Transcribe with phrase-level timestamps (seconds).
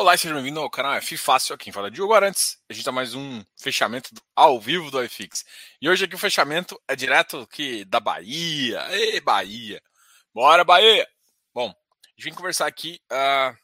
[0.00, 2.56] Olá e seja bem-vindo ao canal F Fácil, aqui quem fala Diogo Arantes.
[2.70, 5.44] A gente tá mais um fechamento ao vivo do iFix.
[5.78, 8.80] E hoje aqui o fechamento é direto aqui da Bahia.
[8.92, 9.78] Ei, Bahia!
[10.32, 11.06] Bora, Bahia!
[11.52, 13.54] Bom, a gente vem conversar aqui uh,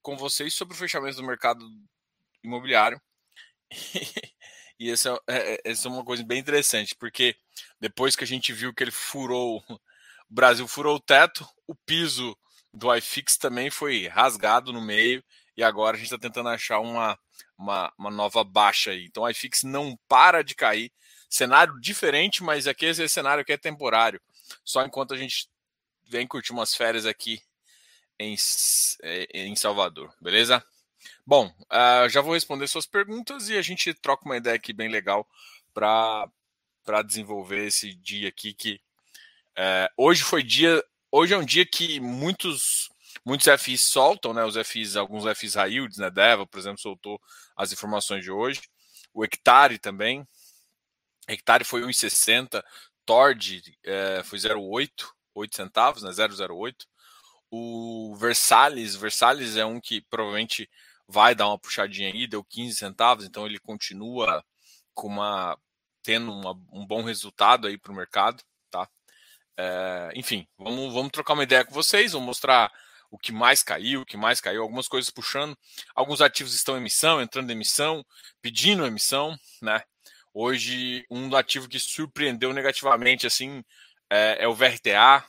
[0.00, 1.62] com vocês sobre o fechamento do mercado
[2.42, 2.98] imobiliário.
[4.80, 7.36] e essa é, é, essa é uma coisa bem interessante, porque
[7.78, 9.78] depois que a gente viu que ele furou, o
[10.30, 12.34] Brasil furou o teto, o piso
[12.72, 15.22] do iFix também foi rasgado no meio
[15.58, 17.18] e agora a gente está tentando achar uma,
[17.58, 19.06] uma, uma, nova baixa aí.
[19.06, 20.92] Então a iFix não para de cair.
[21.28, 24.20] Cenário diferente, mas aqui esse cenário aqui é temporário.
[24.64, 25.50] Só enquanto a gente
[26.08, 27.42] vem curtir umas férias aqui
[28.20, 28.36] em,
[29.02, 30.64] é, em Salvador, beleza?
[31.26, 34.88] Bom, uh, já vou responder suas perguntas e a gente troca uma ideia aqui bem
[34.88, 35.28] legal
[35.74, 38.80] para desenvolver esse dia aqui que
[39.58, 40.80] uh, hoje foi dia.
[41.10, 42.88] Hoje é um dia que muitos
[43.28, 44.42] Muitos FIs soltam, né?
[44.42, 46.10] Os FIs, alguns FIs high né?
[46.10, 47.20] Deva, por exemplo, soltou
[47.54, 48.62] as informações de hoje.
[49.12, 50.26] O Hectare também.
[51.28, 52.64] Hectare foi 1,60.
[53.04, 56.10] Tord é, foi 0,8, 8 centavos, né?
[56.10, 56.86] 0,08.
[57.50, 60.66] O Versalhes, Versalhes é um que provavelmente
[61.06, 64.42] vai dar uma puxadinha aí, deu 15 centavos, então ele continua
[64.94, 65.58] com uma
[66.02, 68.88] tendo uma, um bom resultado aí para o mercado, tá?
[69.54, 72.72] É, enfim, vamos, vamos trocar uma ideia com vocês, vou mostrar
[73.10, 75.56] o que mais caiu, o que mais caiu, algumas coisas puxando.
[75.94, 78.04] Alguns ativos estão em emissão, entrando em emissão,
[78.42, 79.82] pedindo emissão, né?
[80.32, 83.64] Hoje, um ativo que surpreendeu negativamente assim
[84.10, 85.24] é, é o VRTA.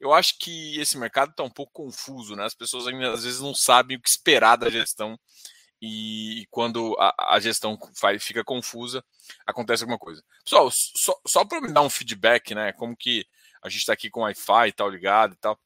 [0.00, 2.44] Eu acho que esse mercado está um pouco confuso, né?
[2.44, 5.18] As pessoas ainda, às vezes não sabem o que esperar da gestão
[5.80, 9.04] e, quando a, a gestão vai, fica confusa,
[9.46, 10.22] acontece alguma coisa.
[10.44, 12.72] Pessoal, só, só para me dar um feedback, né?
[12.72, 13.26] Como que
[13.62, 15.58] a gente está aqui com Wi-Fi e tal ligado e tal.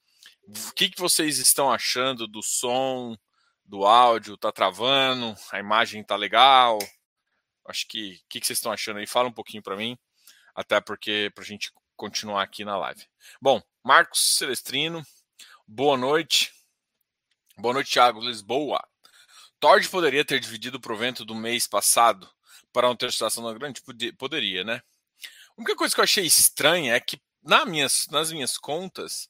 [0.48, 3.16] O que, que vocês estão achando do som,
[3.64, 4.36] do áudio?
[4.36, 5.36] Tá travando?
[5.52, 6.78] A imagem tá legal?
[7.66, 9.06] Acho que o que, que vocês estão achando aí?
[9.06, 9.96] Fala um pouquinho para mim,
[10.54, 13.06] até porque para a gente continuar aqui na live.
[13.40, 15.06] Bom, Marcos Celestrino,
[15.66, 16.52] boa noite.
[17.56, 18.82] Boa noite, Thiago Lisboa.
[19.60, 22.28] Tord poderia ter dividido o provento do mês passado
[22.72, 23.80] para uma terceiração da grande?
[24.18, 24.82] Poderia, né?
[25.50, 29.28] A única coisa que eu achei estranha é que na minhas, nas minhas contas,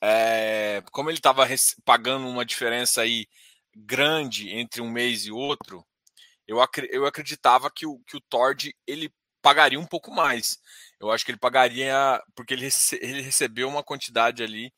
[0.00, 1.46] é, como ele estava
[1.84, 3.26] pagando uma diferença aí
[3.74, 5.84] grande entre um mês e outro,
[6.46, 10.58] eu, ac eu acreditava que o, que o Tord ele pagaria um pouco mais.
[11.00, 11.94] Eu acho que ele pagaria
[12.34, 14.72] porque ele, rece ele recebeu uma quantidade ali,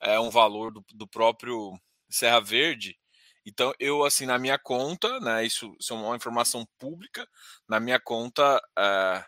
[0.00, 1.72] é, um valor do, do próprio
[2.08, 2.96] Serra Verde.
[3.44, 7.28] Então, eu, assim, na minha conta, né, isso, isso é uma informação pública,
[7.68, 9.24] na minha conta é,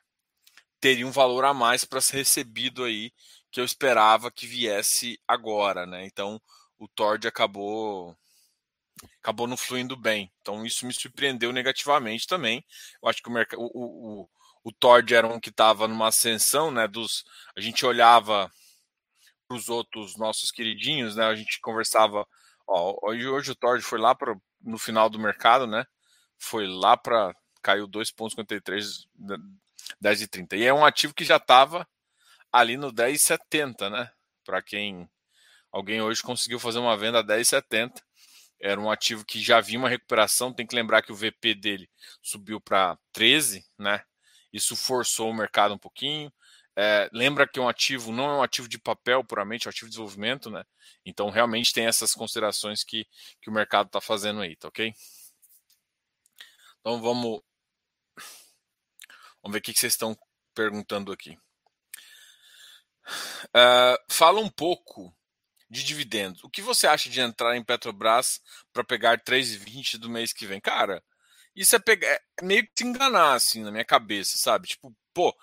[0.80, 3.12] teria um valor a mais para ser recebido aí
[3.58, 6.06] que eu esperava que viesse agora, né?
[6.06, 6.40] Então
[6.78, 8.16] o Tord acabou
[9.20, 10.32] acabou não fluindo bem.
[10.40, 12.64] Então isso me surpreendeu negativamente também.
[13.02, 13.66] Eu acho que o mercado o,
[14.22, 14.28] o,
[14.62, 16.86] o Tord era um que estava numa ascensão, né?
[16.86, 17.24] Dos
[17.56, 18.48] a gente olhava
[19.48, 21.24] para os outros nossos queridinhos, né?
[21.24, 22.24] A gente conversava.
[22.64, 25.84] Ó, hoje, hoje o Tord foi lá para no final do mercado, né?
[26.38, 29.08] Foi lá para caiu 2,53,
[30.00, 30.56] 10 e 30.
[30.56, 31.84] E é um ativo que já estava
[32.52, 34.10] ali no 10,70, né?
[34.44, 35.08] Para quem
[35.70, 38.02] alguém hoje conseguiu fazer uma venda a 10,70,
[38.60, 40.52] era um ativo que já vinha uma recuperação.
[40.52, 41.90] Tem que lembrar que o VP dele
[42.22, 44.02] subiu para 13, né?
[44.52, 46.32] Isso forçou o mercado um pouquinho.
[46.76, 49.86] É, lembra que um ativo não é um ativo de papel puramente, é um ativo
[49.86, 50.64] de desenvolvimento, né?
[51.04, 53.06] Então realmente tem essas considerações que,
[53.40, 54.94] que o mercado está fazendo aí, tá ok?
[56.80, 57.42] Então vamos,
[59.42, 60.16] vamos ver o que vocês estão
[60.54, 61.36] perguntando aqui.
[63.46, 65.14] Uh, fala um pouco
[65.70, 66.42] de dividendos.
[66.42, 68.40] O que você acha de entrar em Petrobras
[68.72, 70.60] para pegar 3,20 do mês que vem?
[70.60, 71.02] Cara,
[71.54, 74.68] isso é, pegar, é meio que te enganar, assim, na minha cabeça, sabe?
[74.68, 75.34] Tipo, pô,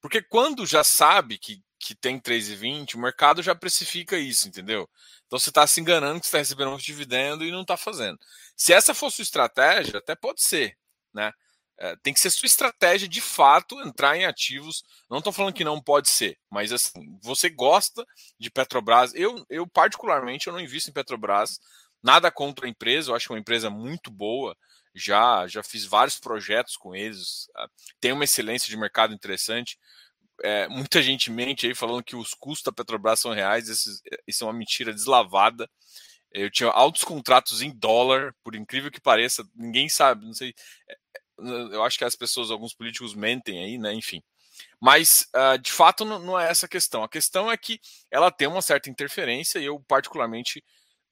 [0.00, 4.88] porque quando já sabe que, que tem 3,20, o mercado já precifica isso, entendeu?
[5.26, 8.18] Então você está se enganando que está recebendo um dividendo e não está fazendo.
[8.56, 10.76] Se essa for sua estratégia, até pode ser,
[11.12, 11.32] né?
[11.78, 14.84] É, tem que ser sua estratégia de fato entrar em ativos.
[15.10, 18.04] Não estou falando que não pode ser, mas assim, você gosta
[18.38, 19.12] de Petrobras.
[19.14, 21.58] Eu, eu particularmente, eu não invisto em Petrobras.
[22.02, 24.56] Nada contra a empresa, eu acho uma empresa muito boa.
[24.94, 27.48] Já, já fiz vários projetos com eles.
[27.56, 27.66] Ah,
[28.00, 29.76] tem uma excelência de mercado interessante.
[30.42, 33.68] É, muita gente mente aí falando que os custos da Petrobras são reais.
[33.68, 33.90] Isso,
[34.26, 35.68] isso é uma mentira deslavada.
[36.34, 40.52] Eu tinha altos contratos em dólar, por incrível que pareça, ninguém sabe, não sei.
[41.38, 43.92] Eu acho que as pessoas, alguns políticos mentem aí, né?
[43.92, 44.22] Enfim.
[44.80, 47.02] Mas, uh, de fato, não, não, é essa a questão.
[47.02, 50.62] A questão é que ela tem uma certa interferência e eu, particularmente,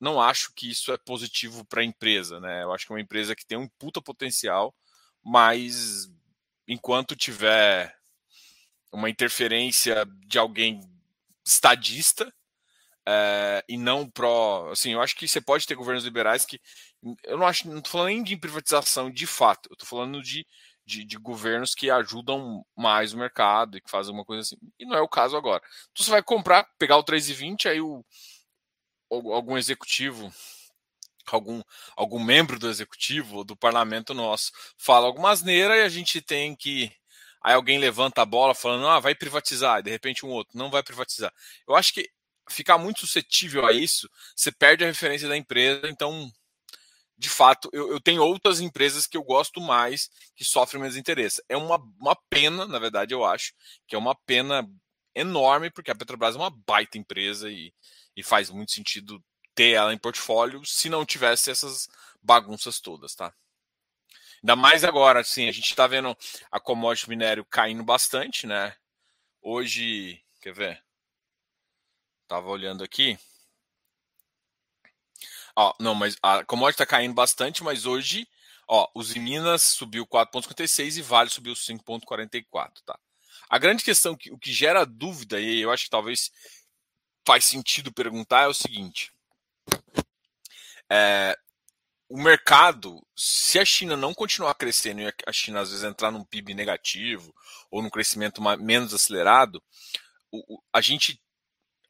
[0.00, 2.62] não acho que isso é positivo para a empresa, né?
[2.62, 4.74] Eu acho que é uma empresa que tem um puta potencial,
[5.22, 6.08] mas
[6.66, 7.96] enquanto tiver
[8.92, 10.80] uma interferência de alguém
[11.44, 12.32] estadista
[13.06, 14.70] é, e não pró.
[14.70, 16.60] Assim, eu acho que você pode ter governos liberais que.
[17.24, 17.68] Eu não acho.
[17.68, 20.46] Não estou falando nem de privatização de fato, eu estou falando de,
[20.84, 24.56] de, de, governos que ajudam mais o mercado e que fazem uma coisa assim.
[24.78, 25.62] E não é o caso agora.
[25.92, 28.04] Então você vai comprar, pegar o 3,20, aí o,
[29.10, 30.32] algum executivo
[31.30, 31.62] algum,
[31.96, 36.92] algum membro do executivo do parlamento nosso fala alguma asneira e a gente tem que
[37.44, 40.70] Aí alguém levanta a bola falando, ah, vai privatizar, e de repente um outro, não
[40.70, 41.32] vai privatizar.
[41.66, 42.08] Eu acho que
[42.48, 46.30] ficar muito suscetível a isso, você perde a referência da empresa, então,
[47.16, 51.42] de fato, eu, eu tenho outras empresas que eu gosto mais, que sofrem menos interesse.
[51.48, 53.52] É uma, uma pena, na verdade, eu acho,
[53.86, 54.68] que é uma pena
[55.14, 57.72] enorme, porque a Petrobras é uma baita empresa e,
[58.16, 59.22] e faz muito sentido
[59.54, 61.88] ter ela em portfólio se não tivesse essas
[62.22, 63.34] bagunças todas, tá?
[64.42, 66.16] Ainda mais agora, assim, a gente está vendo
[66.50, 68.74] a commodity minério caindo bastante, né?
[69.40, 70.84] Hoje, quer ver?
[72.26, 73.16] Tava olhando aqui.
[75.56, 78.26] Ó, não, mas a commodity está caindo bastante, mas hoje,
[78.66, 82.98] ó, os Minas subiu 4,56 e Vale subiu 5,44, tá?
[83.48, 86.30] A grande questão, que, o que gera dúvida, e eu acho que talvez
[87.26, 89.12] faz sentido perguntar, é o seguinte.
[90.90, 91.36] É,
[92.08, 96.24] o mercado, se a China não continuar crescendo e a China às vezes entrar num
[96.24, 97.34] PIB negativo
[97.70, 99.62] ou num crescimento menos acelerado,
[100.72, 101.22] a gente,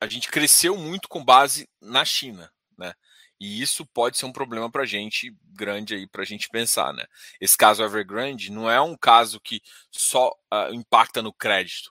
[0.00, 2.94] a gente cresceu muito com base na China, né?
[3.43, 6.93] E isso pode ser um problema para a gente grande aí para a gente pensar,
[6.93, 7.05] né?
[7.41, 9.61] Esse caso Evergrande não é um caso que
[9.91, 11.91] só uh, impacta no crédito.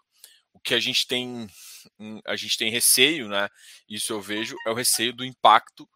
[0.54, 1.50] O que a gente tem,
[2.26, 3.50] a gente tem receio, né?
[3.86, 5.90] Isso eu vejo é o receio do impacto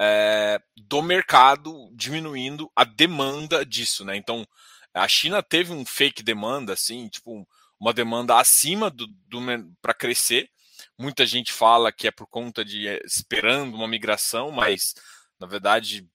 [0.00, 4.14] é, do mercado diminuindo a demanda disso, né?
[4.14, 4.46] Então,
[4.94, 7.44] a China teve um fake demanda, assim, tipo,
[7.80, 9.40] uma demanda acima do, do
[9.80, 10.48] para crescer.
[10.98, 14.94] Muita gente fala que é por conta de é, esperando uma migração, mas
[15.38, 16.06] na verdade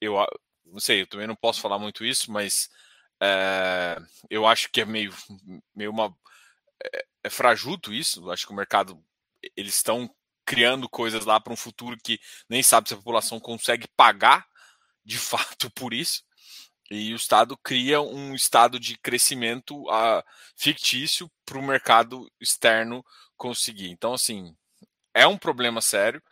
[0.00, 0.16] eu
[0.64, 2.68] não sei, eu também não posso falar muito isso, mas
[3.20, 3.98] é,
[4.30, 5.14] eu acho que é meio,
[5.74, 6.14] meio uma
[6.82, 8.30] é, é frajuto isso.
[8.30, 9.02] Acho que o mercado
[9.56, 10.08] eles estão
[10.44, 12.18] criando coisas lá para um futuro que
[12.48, 14.46] nem sabe se a população consegue pagar
[15.04, 16.22] de fato por isso.
[16.90, 20.22] E o Estado cria um estado de crescimento uh,
[20.56, 23.04] fictício para o mercado externo
[23.40, 23.88] conseguir.
[23.88, 24.54] Então, assim,
[25.14, 26.22] é um problema sério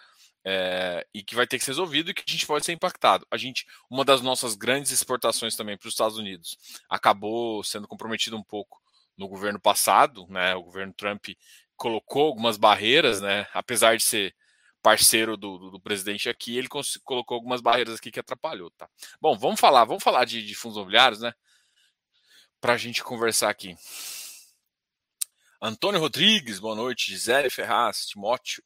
[0.45, 3.27] é, e que vai ter que ser resolvido e que a gente pode ser impactado.
[3.31, 6.59] A gente, uma das nossas grandes exportações também para os Estados Unidos
[6.89, 8.79] acabou sendo comprometida um pouco
[9.17, 10.55] no governo passado, né?
[10.55, 11.29] O governo Trump
[11.77, 13.49] colocou algumas barreiras, né?
[13.55, 14.35] Apesar de ser
[14.83, 18.87] parceiro do, do, do presidente aqui, ele colocou algumas barreiras aqui que atrapalhou, tá?
[19.21, 21.33] Bom, vamos falar, vamos falar de, de fundos imobiliários, né?
[22.61, 23.75] Para a gente conversar aqui.
[25.61, 27.11] Antônio Rodrigues, boa noite.
[27.11, 28.63] Gisele Ferraz, Timóteo,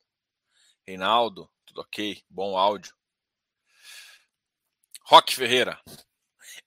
[0.87, 2.23] Reinaldo, tudo ok?
[2.29, 2.95] Bom áudio.
[5.07, 5.81] Roque Ferreira.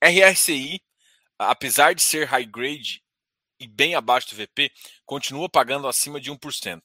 [0.03, 0.81] RSI,
[1.37, 3.03] apesar de ser high grade
[3.59, 4.71] e bem abaixo do VP,
[5.05, 6.81] continua pagando acima de 1%.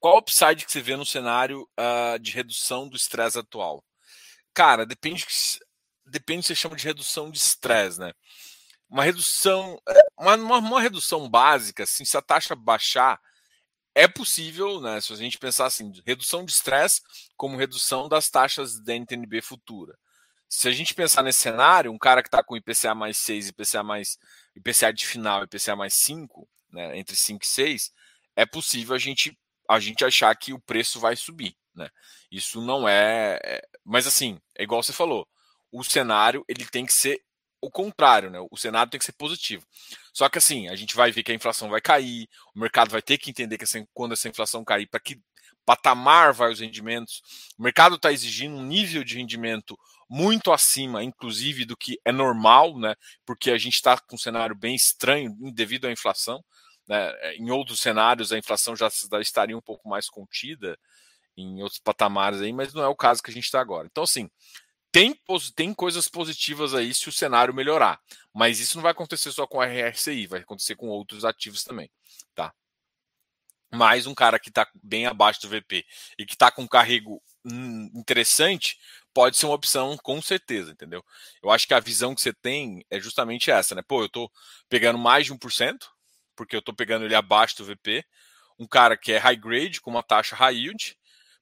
[0.00, 3.84] Qual o upside que você vê no cenário uh, de redução do estresse atual?
[4.54, 5.26] Cara, depende,
[6.06, 8.14] depende do que você chama de redução de estresse, né?
[8.88, 13.20] Uma redução, é, uma, uma, uma, redução básica, assim, se a taxa baixar,
[13.94, 15.00] é possível, né?
[15.00, 17.00] Se a gente pensar assim, redução de estresse
[17.36, 19.96] como redução das taxas da NTNB futura.
[20.48, 23.82] Se a gente pensar nesse cenário, um cara que está com IPCA mais 6 IPCA
[23.82, 24.18] mais
[24.54, 27.92] IPCA de final IPCA mais 5, né, entre 5 e 6,
[28.36, 29.36] é possível a gente,
[29.68, 31.56] a gente achar que o preço vai subir.
[31.74, 31.88] Né?
[32.30, 33.62] Isso não é, é.
[33.84, 35.26] Mas assim, é igual você falou,
[35.72, 37.20] o cenário ele tem que ser
[37.64, 38.38] o contrário, né?
[38.50, 39.66] O cenário tem que ser positivo.
[40.12, 43.02] Só que assim, a gente vai ver que a inflação vai cair, o mercado vai
[43.02, 45.20] ter que entender que quando essa inflação cair, para que
[45.64, 47.22] patamar vai os rendimentos.
[47.58, 49.78] O mercado está exigindo um nível de rendimento
[50.08, 52.94] muito acima, inclusive, do que é normal, né?
[53.24, 56.44] Porque a gente está com um cenário bem estranho devido à inflação.
[56.86, 57.34] Né?
[57.36, 58.88] Em outros cenários, a inflação já
[59.20, 60.78] estaria um pouco mais contida
[61.36, 63.88] em outros patamares aí, mas não é o caso que a gente está agora.
[63.90, 64.30] Então, assim,
[64.94, 65.20] tem,
[65.56, 68.00] tem coisas positivas aí se o cenário melhorar,
[68.32, 71.90] mas isso não vai acontecer só com a RSI, vai acontecer com outros ativos também,
[72.32, 72.54] tá?
[73.72, 75.84] Mais um cara que está bem abaixo do VP
[76.16, 77.20] e que está com um carrego
[77.92, 78.78] interessante,
[79.12, 81.04] pode ser uma opção com certeza, entendeu?
[81.42, 83.82] Eu acho que a visão que você tem é justamente essa, né?
[83.82, 84.30] Pô, eu tô
[84.68, 85.76] pegando mais de 1%,
[86.36, 88.04] porque eu tô pegando ele abaixo do VP,
[88.56, 90.96] um cara que é high grade, com uma taxa high yield,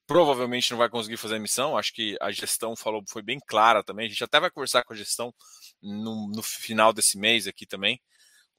[0.05, 1.77] provavelmente não vai conseguir fazer a emissão.
[1.77, 4.05] Acho que a gestão falou foi bem clara também.
[4.05, 5.33] A gente até vai conversar com a gestão
[5.81, 8.01] no, no final desse mês aqui também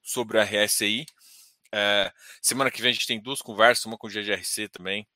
[0.02, 1.06] sobre a RSI.
[1.72, 5.06] É, semana que vem a gente tem duas conversas, uma com o GGRC também.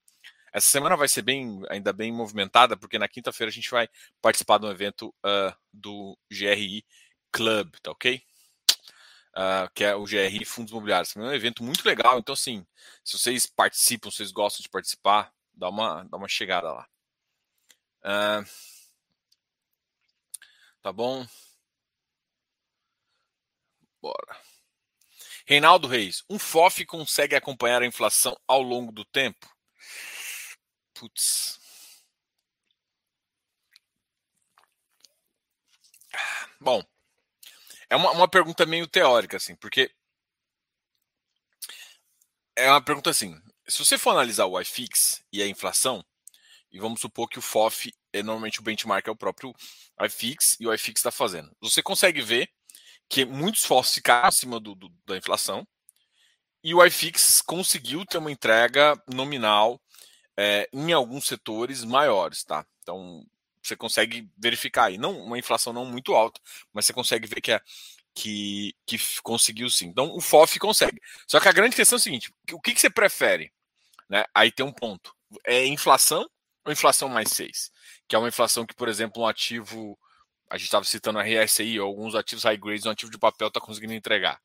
[0.52, 3.88] Essa semana vai ser bem, ainda bem movimentada, porque na quinta-feira a gente vai
[4.20, 6.84] participar de um evento uh, do GRI
[7.30, 8.22] Club, tá ok?
[9.36, 11.14] Uh, que é o GRI Fundos Imobiliários.
[11.16, 12.66] É um evento muito legal, então assim,
[13.04, 16.88] se vocês participam, vocês gostam de participar, dá uma, dá uma chegada lá.
[20.82, 21.26] Tá bom?
[24.00, 24.40] Bora.
[25.46, 29.46] Reinaldo Reis, um FOF consegue acompanhar a inflação ao longo do tempo?
[30.94, 31.58] Putz.
[36.60, 36.82] Bom,
[37.90, 39.90] é uma, uma pergunta meio teórica, assim, porque
[42.56, 46.04] é uma pergunta assim: se você for analisar o iFix e a inflação,
[46.70, 49.54] e vamos supor que o FOF é normalmente o benchmark é o próprio
[50.02, 52.48] iFix e o iFix está fazendo, você consegue ver
[53.08, 55.66] que muitos FOFs ficaram acima do, do, da inflação
[56.62, 59.80] e o iFix conseguiu ter uma entrega nominal
[60.36, 62.66] é, em alguns setores maiores, tá?
[62.82, 63.24] Então
[63.62, 66.40] você consegue verificar aí, não uma inflação não muito alta,
[66.72, 67.60] mas você consegue ver que é
[68.14, 69.86] que, que conseguiu sim.
[69.86, 71.00] Então o FOF consegue.
[71.26, 73.52] Só que a grande questão é o seguinte: o que, que você prefere?
[74.08, 74.24] Né?
[74.34, 75.14] Aí tem um ponto.
[75.44, 76.28] É inflação
[76.64, 77.70] ou inflação mais 6?
[78.08, 79.98] Que é uma inflação que, por exemplo, um ativo
[80.50, 83.60] a gente estava citando a RSI, alguns ativos high grades, um ativo de papel está
[83.60, 84.40] conseguindo entregar.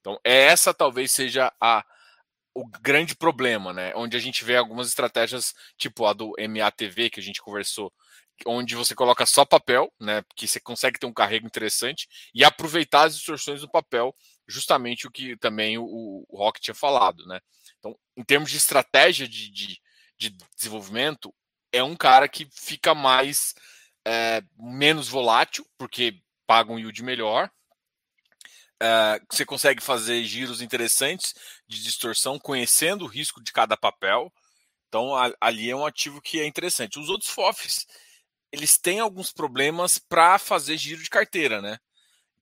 [0.00, 1.84] Então, essa talvez seja a,
[2.54, 3.92] o grande problema, né?
[3.96, 7.92] Onde a gente vê algumas estratégias, tipo a do MATV, que a gente conversou,
[8.46, 10.22] onde você coloca só papel, né?
[10.22, 14.14] Porque você consegue ter um carrego interessante e aproveitar as distorções do papel,
[14.46, 15.84] justamente o que também o,
[16.28, 17.40] o Rock tinha falado, né?
[18.20, 19.80] Em termos de estratégia de, de,
[20.18, 21.34] de desenvolvimento,
[21.72, 23.54] é um cara que fica mais
[24.06, 27.50] é, menos volátil, porque paga um yield melhor.
[28.78, 31.34] É, você consegue fazer giros interessantes
[31.66, 34.30] de distorção, conhecendo o risco de cada papel.
[34.88, 36.98] Então, a, ali é um ativo que é interessante.
[36.98, 37.86] Os outros FOFs,
[38.52, 41.78] eles têm alguns problemas para fazer giro de carteira, né?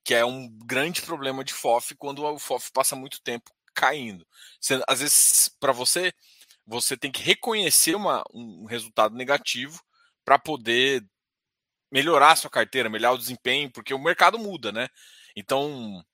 [0.03, 4.27] Que é um grande problema de FOF quando o FOF passa muito tempo caindo.
[4.61, 6.13] Você, às vezes, para você,
[6.67, 9.81] você tem que reconhecer uma, um resultado negativo
[10.25, 11.05] para poder
[11.91, 14.89] melhorar a sua carteira, melhorar o desempenho, porque o mercado muda, né?
[15.35, 16.05] Então,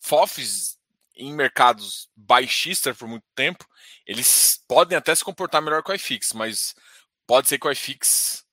[0.00, 0.78] FOFs
[1.16, 3.64] em mercados baixistas por muito tempo,
[4.06, 6.74] eles podem até se comportar melhor que o iFix, mas
[7.26, 8.43] pode ser que o iFix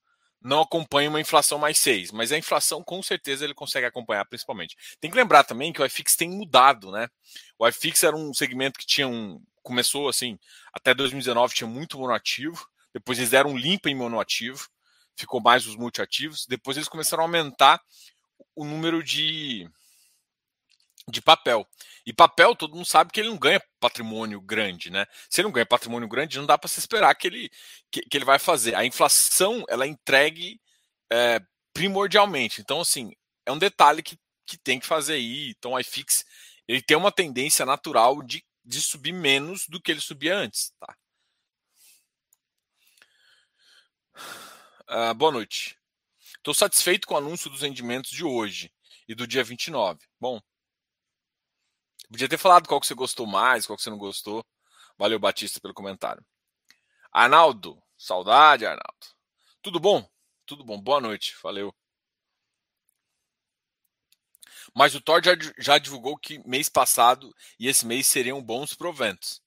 [0.44, 4.76] não acompanhe uma inflação mais 6, mas a inflação com certeza ele consegue acompanhar principalmente.
[5.00, 7.08] Tem que lembrar também que o iFix tem mudado, né?
[7.58, 10.36] O iFix era um segmento que tinha um começou assim,
[10.72, 14.68] até 2019 tinha muito monoativo, depois eles deram um limpa em monoativo,
[15.16, 16.46] ficou mais os multiativos.
[16.46, 17.80] Depois eles começaram a aumentar
[18.54, 19.68] o número de,
[21.08, 21.66] de papel.
[22.06, 25.06] E papel, todo mundo sabe que ele não ganha patrimônio grande, né?
[25.28, 27.50] Se ele não ganha patrimônio grande, não dá para se esperar que ele,
[27.90, 28.74] que, que, ele vai fazer.
[28.74, 30.60] A inflação, ela é entregue
[31.12, 31.40] é,
[31.72, 32.60] primordialmente.
[32.60, 33.12] Então, assim,
[33.46, 35.50] é um detalhe que, que tem que fazer aí.
[35.50, 36.24] Então, o iFix,
[36.66, 40.96] ele tem uma tendência natural de, de subir menos do que ele subia antes, tá?
[44.88, 45.78] Uh, boa noite.
[46.36, 48.70] Estou satisfeito com o anúncio dos rendimentos de hoje
[49.08, 50.00] e do dia 29.
[50.20, 50.40] Bom,
[52.12, 54.46] podia ter falado qual que você gostou mais, qual que você não gostou.
[54.98, 56.24] Valeu, Batista, pelo comentário.
[57.10, 59.06] Arnaldo, saudade, Arnaldo.
[59.62, 60.08] Tudo bom?
[60.46, 60.80] Tudo bom.
[60.80, 61.34] Boa noite.
[61.42, 61.74] Valeu.
[64.74, 69.42] Mas o Thor já, já divulgou que mês passado e esse mês seriam bons proventos.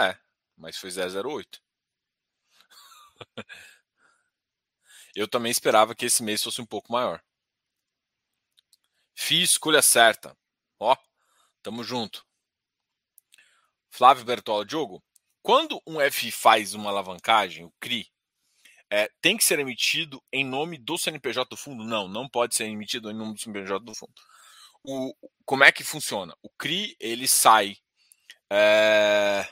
[0.00, 0.18] É,
[0.56, 1.62] mas foi 008.
[5.14, 7.22] Eu também esperava que esse mês fosse um pouco maior.
[9.14, 10.36] Fiz escolha certa.
[10.78, 10.96] Ó,
[11.62, 12.24] tamo junto.
[13.90, 15.02] Flávio Bertola, Diogo,
[15.42, 18.10] quando um FI faz uma alavancagem, o CRI,
[18.88, 21.84] é, tem que ser emitido em nome do CNPJ do fundo?
[21.84, 24.12] Não, não pode ser emitido em nome do CNPJ do fundo.
[24.82, 25.14] O,
[25.44, 26.34] como é que funciona?
[26.42, 27.76] O CRI, ele sai.
[28.50, 29.46] É...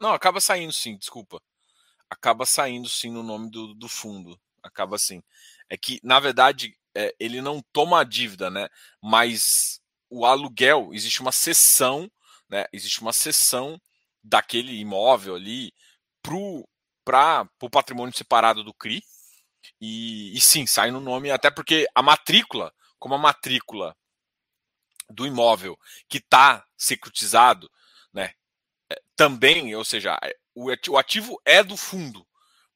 [0.00, 1.40] Não, acaba saindo sim, desculpa.
[2.10, 5.22] Acaba saindo sim no nome do, do fundo acaba assim.
[5.68, 8.68] É que, na verdade, é, ele não toma a dívida, né?
[9.02, 12.10] Mas o aluguel, existe uma sessão,
[12.48, 12.66] né?
[12.72, 13.80] Existe uma sessão
[14.22, 15.72] daquele imóvel ali
[17.04, 19.02] para o patrimônio separado do CRI.
[19.80, 23.96] E, e sim, sai no nome, até porque a matrícula, como a matrícula
[25.10, 27.70] do imóvel que está securitizado,
[28.12, 28.32] né?
[28.90, 30.18] É, também, ou seja,
[30.54, 32.26] o ativo é do fundo,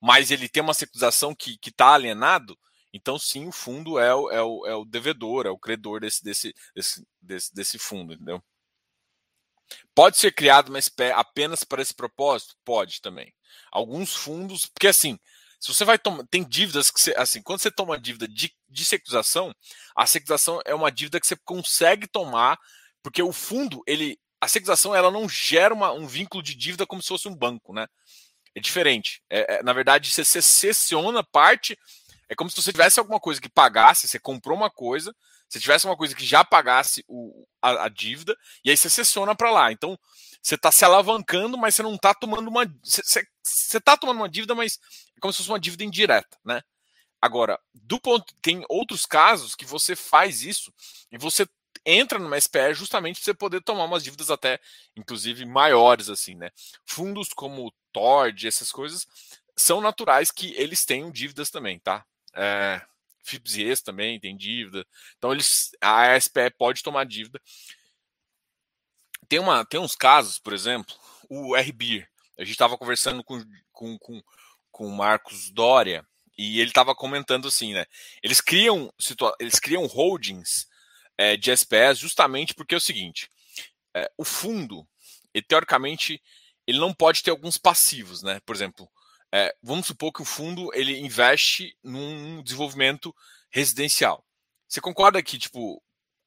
[0.01, 2.59] mas ele tem uma securitização que está alienado,
[2.93, 6.23] então sim, o fundo é o, é, o, é o devedor, é o credor desse,
[6.25, 8.43] desse, desse, desse, desse fundo, entendeu?
[9.95, 12.57] Pode ser criado uma SPE apenas para esse propósito?
[12.65, 13.33] Pode também.
[13.71, 15.19] Alguns fundos, porque assim,
[15.61, 18.85] se você vai tomar, tem dívidas que você, assim, quando você toma dívida de, de
[18.85, 19.55] securitização,
[19.95, 22.59] a securitização é uma dívida que você consegue tomar,
[23.03, 27.03] porque o fundo, ele, a securitização, ela não gera uma, um vínculo de dívida como
[27.03, 27.87] se fosse um banco, né?
[28.55, 29.23] É diferente.
[29.29, 30.73] É, é, na verdade, você, você
[31.31, 31.79] parte,
[32.31, 35.13] é como se você tivesse alguma coisa que pagasse, você comprou uma coisa,
[35.49, 39.35] se tivesse uma coisa que já pagasse o, a, a dívida, e aí você sessiona
[39.35, 39.73] para lá.
[39.73, 39.99] Então,
[40.41, 42.65] você está se alavancando, mas você não está tomando uma.
[42.85, 43.27] Você
[43.77, 44.79] está tomando uma dívida, mas
[45.17, 46.63] é como se fosse uma dívida indireta, né?
[47.21, 48.33] Agora, do ponto.
[48.41, 50.73] Tem outros casos que você faz isso
[51.11, 51.45] e você
[51.85, 54.61] entra numa SPE justamente para você poder tomar umas dívidas até,
[54.97, 56.51] inclusive, maiores, assim, né?
[56.87, 59.05] Fundos como TORD, essas coisas,
[59.57, 62.07] são naturais que eles tenham dívidas também, tá?
[62.35, 62.81] É,
[63.25, 64.87] FIPS também tem dívida.
[65.17, 67.41] Então eles a SPE pode tomar dívida.
[69.29, 70.95] Tem, uma, tem uns casos, por exemplo,
[71.29, 72.09] o RBIR.
[72.37, 74.23] A gente estava conversando com, com, com,
[74.71, 76.05] com o Marcos Dória
[76.37, 77.85] e ele estava comentando assim, né?
[78.23, 78.93] Eles criam,
[79.39, 80.67] eles criam holdings
[81.19, 83.31] é, de SPS justamente porque é o seguinte:
[83.95, 84.89] é, o fundo,
[85.35, 86.21] ele, teoricamente,
[86.67, 88.41] ele não pode ter alguns passivos, né?
[88.47, 88.91] Por exemplo,
[89.33, 93.15] é, vamos supor que o fundo ele investe num desenvolvimento
[93.51, 94.25] residencial.
[94.69, 95.83] Você concorda que, tipo,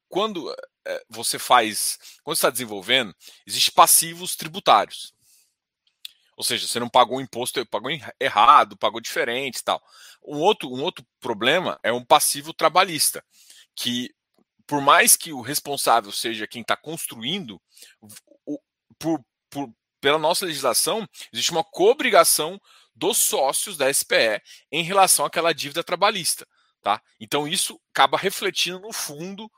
[0.08, 0.54] quando
[0.86, 3.14] é, você faz, quando está desenvolvendo,
[3.46, 5.14] existem passivos tributários.
[6.36, 9.82] Ou seja, você não pagou imposto, pagou errado, pagou diferente e tal.
[10.24, 13.24] Um outro, um outro problema é um passivo trabalhista,
[13.74, 14.12] que
[14.66, 17.60] por mais que o responsável seja quem está construindo,
[18.46, 18.58] o,
[18.98, 22.60] por, por, pela nossa legislação, existe uma cobrigação
[22.94, 26.46] dos sócios da SPE em relação àquela dívida trabalhista.
[26.82, 27.00] Tá?
[27.18, 29.50] Então, isso acaba refletindo no fundo uh,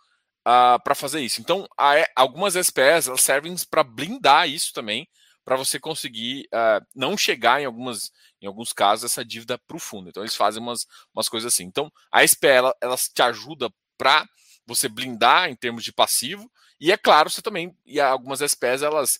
[0.44, 1.40] ah, para fazer isso.
[1.40, 5.08] Então, a, algumas SPEs elas servem para blindar isso também,
[5.44, 9.80] para você conseguir uh, não chegar em, algumas, em alguns casos essa dívida para o
[9.80, 10.08] fundo.
[10.08, 11.64] Então, eles fazem umas, umas coisas assim.
[11.64, 14.24] Então, a SPE ela, ela te ajuda para
[14.66, 19.18] você blindar em termos de passivo, e é claro, você também, e algumas SPEs elas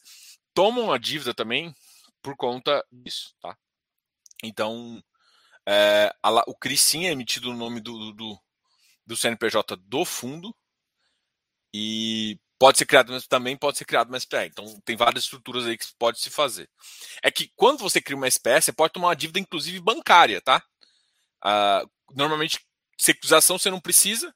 [0.53, 1.75] tomam a dívida também
[2.21, 3.57] por conta disso, tá?
[4.43, 5.03] Então,
[5.67, 8.39] é, a, o CRI sim é emitido no nome do, do,
[9.05, 10.55] do, CNPJ do fundo
[11.75, 14.47] e pode ser criado também pode ser criado uma SPE.
[14.47, 16.71] Então tem várias estruturas aí que pode se fazer.
[17.23, 20.63] É que quando você cria uma SPE, você pode tomar uma dívida inclusive bancária, tá?
[21.43, 22.61] Ah, normalmente
[22.99, 24.35] securitização você não precisa,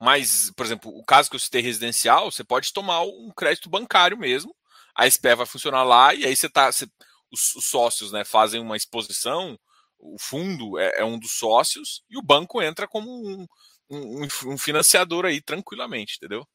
[0.00, 4.16] mas por exemplo o caso que eu citei residencial, você pode tomar um crédito bancário
[4.16, 4.56] mesmo.
[4.94, 6.86] A SPE vai funcionar lá e aí você tá você,
[7.32, 9.58] os, os sócios né, fazem uma exposição,
[9.98, 13.46] o fundo é, é, um dos sócios e o banco entra como um,
[13.90, 16.46] um, um financiador aí tranquilamente, entendeu?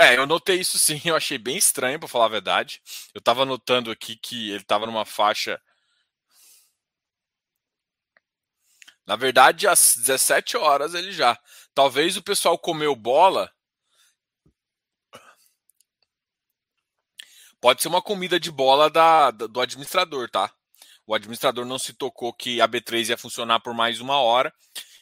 [0.00, 2.80] É, eu notei isso sim, eu achei bem estranho, para falar a verdade.
[3.14, 5.60] Eu estava notando aqui que ele estava numa faixa
[9.08, 11.38] Na verdade, às 17 horas ele já.
[11.74, 13.50] Talvez o pessoal comeu bola.
[17.58, 20.52] Pode ser uma comida de bola da, do administrador, tá?
[21.06, 24.52] O administrador não se tocou que a B3 ia funcionar por mais uma hora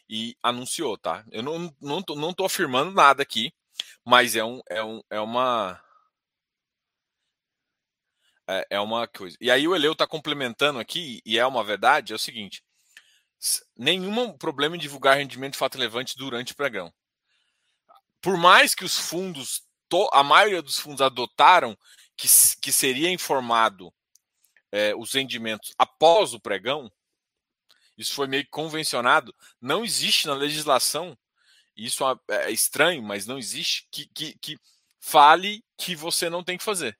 [0.08, 1.24] e anunciou, tá?
[1.32, 3.52] Eu não, não, tô, não tô afirmando nada aqui,
[4.04, 5.82] mas é, um, é, um, é uma.
[8.48, 9.36] É, é uma coisa.
[9.40, 12.62] E aí o Eleu tá complementando aqui, e é uma verdade, é o seguinte
[13.76, 16.92] nenhum problema em divulgar rendimento de fato relevante durante o pregão.
[18.20, 19.62] Por mais que os fundos,
[20.12, 21.76] a maioria dos fundos adotaram
[22.16, 22.28] que,
[22.60, 23.92] que seria informado
[24.72, 26.90] é, os rendimentos após o pregão,
[27.96, 31.16] isso foi meio convencionado, não existe na legislação,
[31.76, 34.58] isso é, é estranho, mas não existe, que, que, que
[34.98, 36.98] fale que você não tem que fazer.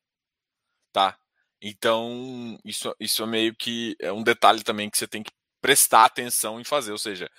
[0.93, 1.19] Tá?
[1.61, 6.05] Então, isso, isso é meio que é um detalhe também que você tem que prestar
[6.05, 6.93] atenção em fazer.
[6.93, 7.31] Ou seja,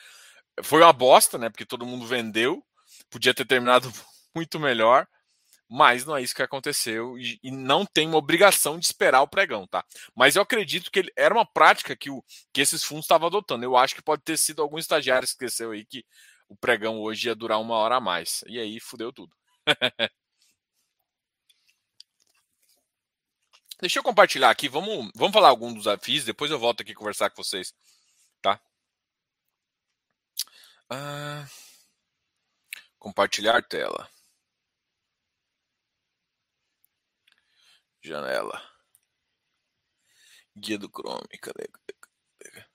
[0.63, 1.49] foi uma bosta, né?
[1.49, 2.63] Porque todo mundo vendeu,
[3.09, 3.91] podia ter terminado
[4.35, 5.07] muito melhor,
[5.69, 9.27] mas não é isso que aconteceu e, e, não tem uma obrigação de esperar o
[9.27, 9.83] pregão, tá?
[10.15, 13.65] Mas eu acredito que ele, era uma prática que, o, que esses fundos estavam adotando.
[13.65, 16.05] Eu acho que pode ter sido algum estagiário que esqueceu aí que
[16.47, 18.43] o pregão hoje ia durar uma hora a mais.
[18.47, 19.35] E aí fudeu tudo.
[23.79, 24.67] Deixa eu compartilhar aqui.
[24.67, 27.73] Vamos, vamos falar algum dos desafios, depois eu volto aqui conversar com vocês?
[30.89, 31.47] Ah,
[32.99, 34.07] Compartilhar tela.
[38.01, 38.59] Janela.
[40.55, 41.37] Guia do Chrome.
[41.41, 41.67] Cadê?
[42.39, 42.65] Cadê?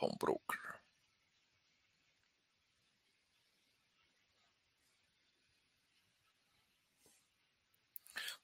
[0.00, 0.60] Home Broker.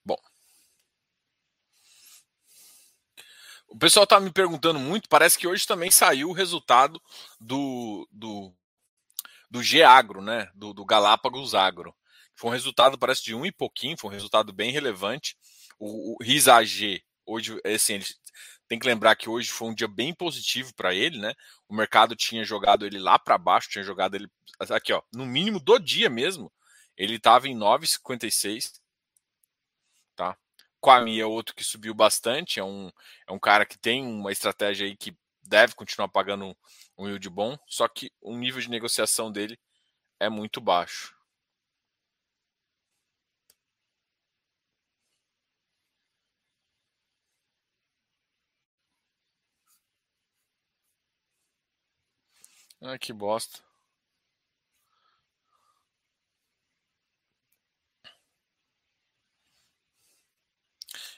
[0.04, 0.16] Bom.
[3.70, 5.08] O pessoal tá me perguntando muito.
[5.08, 7.00] Parece que hoje também saiu o resultado
[7.40, 8.52] do, do,
[9.48, 10.50] do G Agro, né?
[10.54, 11.94] Do, do Galápagos Agro.
[12.34, 15.36] Foi um resultado, parece, de um e pouquinho, foi um resultado bem relevante.
[15.78, 16.24] O, o
[17.26, 18.04] hoje, assim, ele,
[18.66, 21.34] tem que lembrar que hoje foi um dia bem positivo para ele, né?
[21.68, 24.28] O mercado tinha jogado ele lá para baixo, tinha jogado ele
[24.58, 26.52] aqui, ó, no mínimo do dia mesmo.
[26.96, 28.80] Ele estava em 9,56,
[30.80, 32.90] Quami é outro que subiu bastante, é um,
[33.28, 36.56] é um cara que tem uma estratégia aí que deve continuar pagando
[36.98, 39.58] um yield bom, só que o nível de negociação dele
[40.20, 41.14] é muito baixo.
[52.82, 53.60] Ah, que bosta.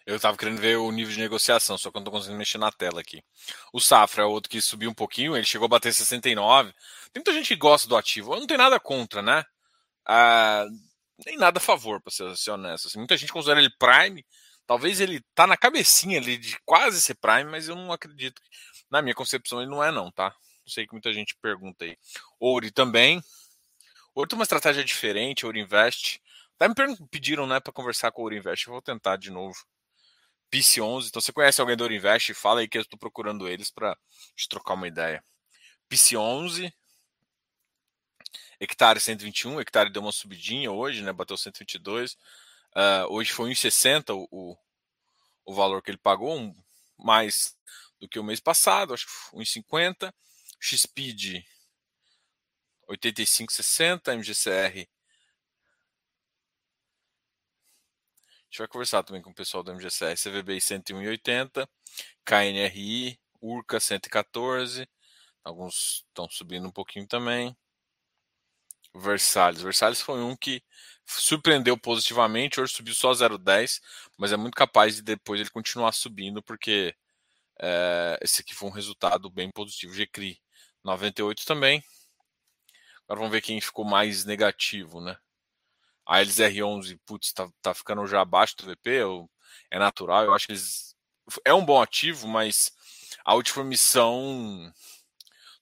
[0.06, 2.58] Eu tava querendo ver o nível de negociação, só que eu não tô conseguindo mexer
[2.58, 3.22] na tela aqui.
[3.72, 6.72] O Safra é outro que subiu um pouquinho, ele chegou a bater 69.
[7.12, 8.34] Tem muita gente que gosta do ativo.
[8.34, 9.44] Eu não tenho nada contra, né?
[10.06, 10.66] Ah,
[11.26, 12.88] nem nada a favor, pra ser, ser honesto.
[12.88, 14.24] Assim, muita gente considera ele Prime.
[14.66, 18.40] Talvez ele tá na cabecinha ali de quase ser Prime, mas eu não acredito.
[18.90, 20.34] Na minha concepção, ele não é, não, tá?
[20.66, 21.96] Sei que muita gente pergunta aí.
[22.38, 23.22] Ouro também.
[24.14, 26.20] Ouro tem uma estratégia diferente, Ouro Invest.
[26.58, 28.66] Até me pediram, né, para conversar com o Ouro Invest.
[28.66, 29.56] Eu vou tentar de novo.
[30.52, 31.08] PIC 11.
[31.08, 32.34] Então, você conhece alguém do Invest?
[32.34, 33.96] Fala aí que eu estou procurando eles para
[34.50, 35.24] trocar uma ideia.
[35.88, 36.72] PIC 11.
[38.60, 39.62] Hectare 121.
[39.62, 41.10] Hectare deu uma subidinha hoje, né?
[41.10, 42.12] Bateu 122.
[42.12, 44.56] Uh, hoje foi 1,60 o, o,
[45.46, 46.54] o valor que ele pagou, um,
[46.98, 47.56] mais
[47.98, 50.12] do que o mês passado, acho que 1,50.
[50.60, 51.44] XPID
[52.88, 54.86] 8560, MGCR.
[58.52, 61.66] Gente vai conversar também com o pessoal do MGCR, CVBI 101,80,
[62.22, 64.86] KNRI, URCA 114,
[65.42, 67.56] alguns estão subindo um pouquinho também.
[68.94, 69.62] Versalhes.
[69.62, 70.62] Versalhes foi um que
[71.06, 73.80] surpreendeu positivamente, hoje subiu só 0,10,
[74.18, 76.94] mas é muito capaz de depois ele continuar subindo, porque
[77.58, 79.94] é, esse aqui foi um resultado bem positivo.
[79.94, 80.38] GCRI
[80.84, 81.82] 98 também.
[83.04, 85.16] Agora vamos ver quem ficou mais negativo, né?
[86.06, 89.02] A eles R11, putz, tá, tá ficando já abaixo do VP,
[89.70, 90.24] é natural.
[90.24, 90.96] Eu acho que eles.
[91.44, 92.72] É um bom ativo, mas
[93.24, 94.72] a última missão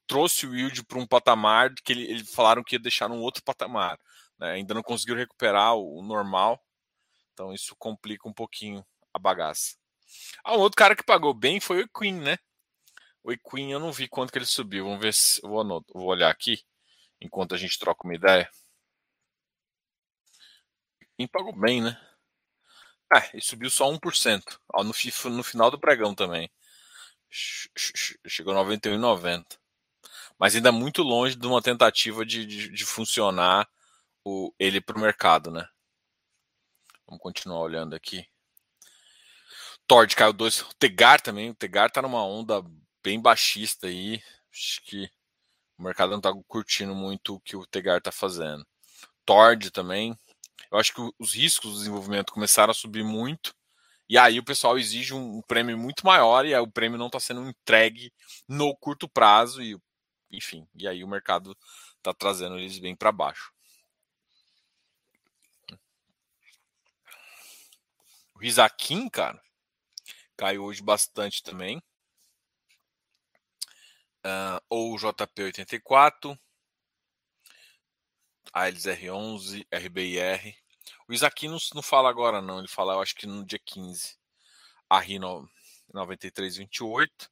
[0.06, 3.42] trouxe o yield para um patamar que ele, eles falaram que ia deixar num outro
[3.44, 3.98] patamar.
[4.38, 4.52] Né?
[4.52, 6.60] Ainda não conseguiram recuperar o, o, normal.
[7.32, 9.76] Então isso complica um pouquinho a bagaça.
[10.42, 12.38] Ah, um outro cara que pagou bem foi o Queen, né?
[13.22, 14.84] O Equin eu não vi quanto que ele subiu.
[14.84, 15.40] Vamos ver se.
[15.42, 16.62] Vou, vou olhar aqui
[17.20, 18.50] enquanto a gente troca uma ideia.
[21.20, 22.00] Quem pagou bem, né?
[23.12, 24.58] Ah, ele subiu só 1%.
[24.72, 24.94] Ó, no,
[25.36, 26.50] no final do pregão também.
[27.28, 29.58] Chegou a 91,90.
[30.38, 33.68] Mas ainda muito longe de uma tentativa de, de, de funcionar
[34.24, 35.68] o, ele para o mercado, né?
[37.06, 38.26] Vamos continuar olhando aqui.
[39.86, 40.62] Tord caiu 2.
[40.62, 41.50] O Tegar também.
[41.50, 42.62] O Tegar tá numa onda
[43.02, 44.22] bem baixista aí.
[44.50, 45.10] Acho que
[45.76, 48.66] o mercado não está curtindo muito o que o Tegar está fazendo.
[49.26, 50.18] Tord também.
[50.70, 53.54] Eu acho que os riscos do desenvolvimento começaram a subir muito.
[54.08, 57.20] E aí o pessoal exige um prêmio muito maior e aí o prêmio não está
[57.20, 58.12] sendo entregue
[58.48, 59.62] no curto prazo.
[59.62, 59.78] E,
[60.30, 61.56] enfim, e aí o mercado
[61.98, 63.52] está trazendo eles bem para baixo.
[68.34, 69.40] O Rizakin, cara,
[70.36, 71.80] caiu hoje bastante também
[74.24, 76.38] uh, ou JP84,
[78.52, 80.56] AELS R11, RBIR.
[81.08, 82.58] O Isaac não, não fala agora, não.
[82.58, 84.16] Ele fala, eu acho que no dia 15.
[84.88, 85.18] A RI
[85.92, 87.30] 9328.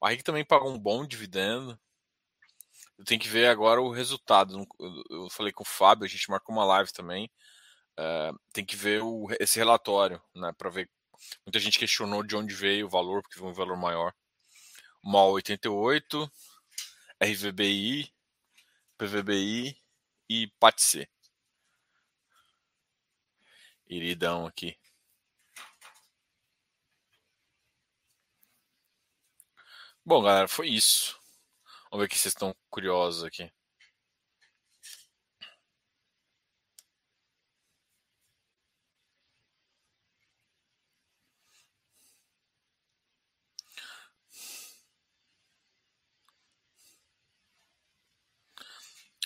[0.00, 1.78] O RI também pagou um bom dividendo.
[2.98, 4.66] Eu tenho que ver agora o resultado.
[5.10, 7.30] Eu falei com o Fábio, a gente marcou uma live também.
[7.98, 10.52] Uh, tem que ver o, esse relatório, né?
[10.56, 10.90] Para ver.
[11.44, 14.14] Muita gente questionou de onde veio o valor, porque veio um valor maior.
[15.02, 16.30] MOL 88,
[17.20, 18.12] RVBI,
[18.96, 19.76] PVBI
[20.28, 21.08] e Patissé.
[23.88, 24.78] Iridão aqui.
[30.04, 31.16] Bom, galera, foi isso.
[31.90, 33.52] Vamos ver que vocês estão curiosos aqui.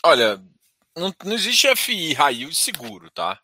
[0.04, 0.40] Olha,
[0.96, 3.40] não, não existe FI high yield seguro, tá?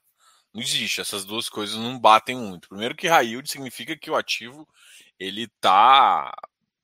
[0.53, 1.01] Não existe.
[1.01, 2.69] Essas duas coisas não batem muito.
[2.69, 4.69] Primeiro que high yield significa que o ativo
[5.19, 6.33] ele tá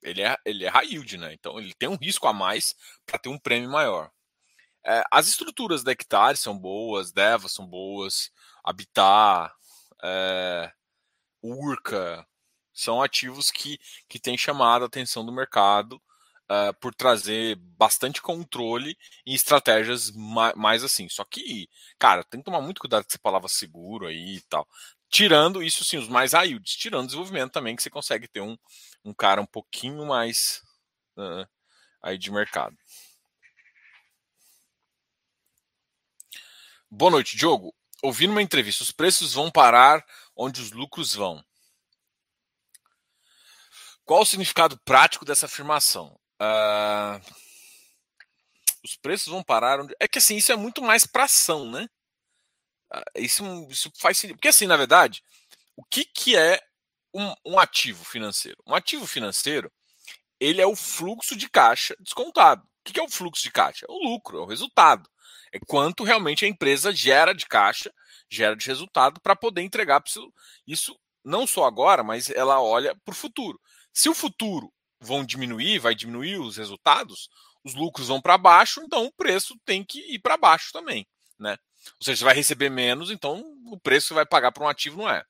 [0.02, 1.32] ele é, ele é high yield, né?
[1.34, 2.74] Então ele tem um risco a mais
[3.06, 4.10] para ter um prêmio maior.
[4.86, 8.30] É, as estruturas da Hectare são boas, Deva são boas,
[8.62, 9.52] Habitat,
[10.02, 10.70] é,
[11.42, 12.26] Urca,
[12.72, 16.02] são ativos que, que têm chamado a atenção do mercado
[16.50, 21.08] uh, por trazer bastante controle e estratégias mais, mais, assim.
[21.08, 24.66] Só que, cara, tem que tomar muito cuidado com essa palavra seguro aí e tal.
[25.08, 28.56] Tirando isso, sim, os mais yields, tirando desenvolvimento também, que você consegue ter um,
[29.04, 30.62] um cara um pouquinho mais
[31.16, 31.46] uh,
[32.02, 32.76] aí de mercado.
[36.90, 37.74] Boa noite, Diogo.
[38.02, 40.04] Ouvi numa entrevista, os preços vão parar
[40.36, 41.44] onde os lucros vão.
[44.04, 46.18] Qual o significado prático dessa afirmação?
[46.44, 47.20] Uh,
[48.84, 49.94] os preços vão parar onde.
[49.98, 51.88] É que assim, isso é muito mais para ação, né?
[52.92, 54.36] Uh, isso, isso faz sentido.
[54.36, 55.22] Porque assim, na verdade,
[55.76, 56.60] o que, que é
[57.14, 58.58] um, um ativo financeiro?
[58.66, 59.72] Um ativo financeiro,
[60.38, 62.62] ele é o fluxo de caixa descontado.
[62.86, 63.86] O que, é o fluxo de caixa?
[63.88, 65.08] É o lucro, é o resultado.
[65.50, 67.92] É quanto realmente a empresa gera de caixa,
[68.30, 70.02] gera de resultado para poder entregar
[70.66, 73.58] isso não só agora, mas ela olha para o futuro.
[73.92, 74.70] Se o futuro
[75.04, 77.28] vão diminuir, vai diminuir os resultados,
[77.62, 81.06] os lucros vão para baixo, então o preço tem que ir para baixo também,
[81.38, 81.56] né?
[82.00, 84.98] Ou seja, você vai receber menos, então o preço que vai pagar para um ativo
[84.98, 85.24] não é.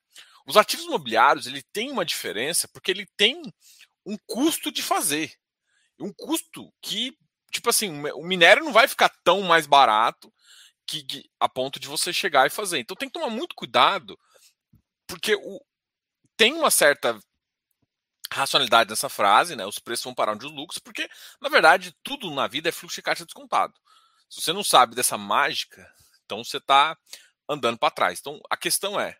[0.46, 3.42] Os ativos imobiliários, ele tem uma diferença porque ele tem
[4.04, 5.32] um custo de fazer.
[5.98, 7.16] Um custo que,
[7.50, 10.32] tipo assim, o minério não vai ficar tão mais barato
[10.86, 12.78] que, que a ponto de você chegar e fazer.
[12.78, 14.18] Então tem que tomar muito cuidado,
[15.06, 15.60] porque o,
[16.36, 17.18] tem uma certa
[18.34, 19.64] racionalidade nessa frase, né?
[19.64, 21.08] Os preços vão parar onde os lucros, porque,
[21.40, 23.74] na verdade, tudo na vida é fluxo de caixa descontado.
[24.28, 25.88] Se você não sabe dessa mágica,
[26.24, 26.96] então você está
[27.48, 28.18] andando para trás.
[28.20, 29.16] Então, a questão é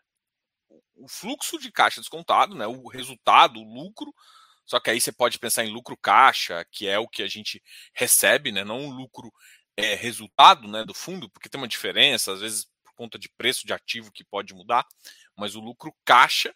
[0.97, 2.67] o fluxo de caixa descontado, né?
[2.67, 4.13] O resultado, o lucro.
[4.67, 7.63] Só que aí você pode pensar em lucro caixa, que é o que a gente
[7.93, 8.65] recebe, né?
[8.65, 9.33] Não o lucro
[9.77, 10.85] é, resultado, né?
[10.85, 14.25] Do fundo, porque tem uma diferença, às vezes por conta de preço de ativo que
[14.25, 14.87] pode mudar,
[15.37, 16.55] mas o lucro caixa,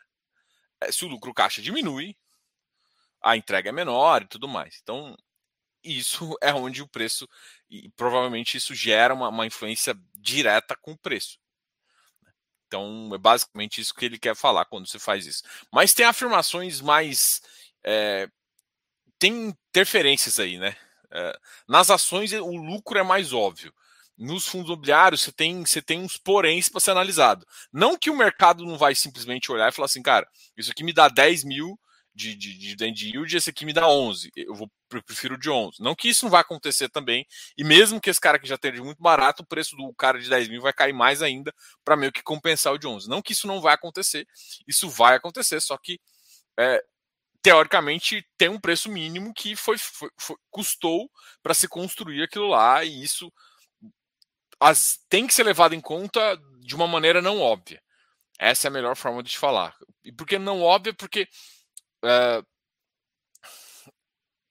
[0.81, 2.17] é, se o lucro caixa diminui,
[3.23, 4.79] a entrega é menor e tudo mais.
[4.83, 5.17] Então,
[5.83, 7.29] isso é onde o preço,
[7.71, 11.39] e provavelmente isso gera uma, uma influência direta com o preço.
[12.67, 15.43] Então, é basicamente isso que ele quer falar quando você faz isso.
[15.73, 17.41] Mas tem afirmações mais.
[17.83, 18.29] É,
[19.19, 20.77] tem interferências aí, né?
[21.11, 23.73] É, nas ações, o lucro é mais óbvio.
[24.19, 27.47] Nos fundos imobiliários, você tem, você tem uns poréns para ser analisado.
[27.73, 30.93] Não que o mercado não vai simplesmente olhar e falar assim, cara, isso aqui me
[30.93, 31.79] dá 10 mil
[32.19, 34.31] de, de, de, de yield, esse aqui me dá 11.
[34.35, 35.83] Eu vou eu prefiro de 11.
[35.83, 37.27] Não que isso não vai acontecer também.
[37.57, 40.19] E mesmo que esse cara que já tem de muito barato, o preço do cara
[40.19, 41.55] de 10 mil vai cair mais ainda
[41.85, 43.09] para meio que compensar o de 11.
[43.09, 44.27] Não que isso não vai acontecer.
[44.67, 46.01] Isso vai acontecer, só que
[46.59, 46.83] é,
[47.43, 51.11] teoricamente tem um preço mínimo que foi, foi, foi custou
[51.43, 53.31] para se construir aquilo lá e isso
[54.59, 57.81] as, tem que ser levado em conta de uma maneira não óbvia.
[58.39, 59.77] Essa é a melhor forma de te falar.
[60.05, 60.95] E por que não óbvia?
[60.95, 61.29] Porque
[62.05, 62.43] é,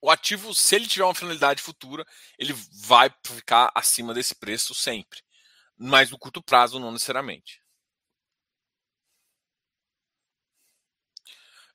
[0.01, 2.05] o ativo, se ele tiver uma finalidade futura,
[2.38, 2.53] ele
[2.86, 5.21] vai ficar acima desse preço sempre.
[5.77, 7.62] Mas no curto prazo, não necessariamente.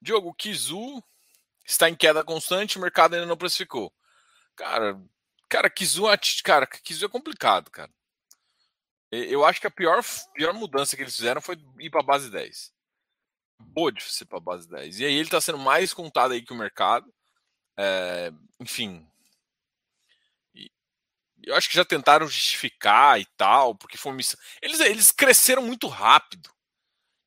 [0.00, 1.02] Diogo, o Kizu
[1.64, 3.92] está em queda constante, o mercado ainda não precificou.
[4.56, 5.00] Cara,
[5.48, 6.04] cara, Kizu,
[6.44, 7.92] cara, Kizu é complicado, cara.
[9.10, 10.02] Eu acho que a pior,
[10.34, 12.71] pior mudança que eles fizeram foi ir para a base 10
[13.62, 15.00] boa de ser para base 10.
[15.00, 17.12] E aí ele está sendo mais contado aí que o mercado.
[17.76, 19.06] É, enfim.
[21.42, 24.38] eu acho que já tentaram justificar e tal, porque foi missão.
[24.60, 26.50] Eles, eles cresceram muito rápido.